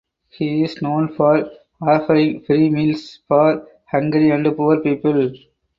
[0.29, 5.31] He is known for offering free meals for hungry and poor people.